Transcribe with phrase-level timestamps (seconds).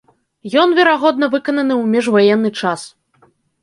[0.61, 2.81] Ён, верагодна, выкананы ў міжваенны час.